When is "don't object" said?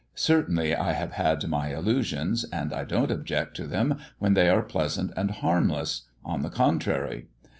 2.85-3.55